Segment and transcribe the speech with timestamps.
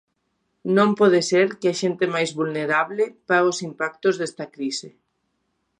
[0.77, 4.89] Non pode ser que a xente máis vulnerable pague os impactos desta crise.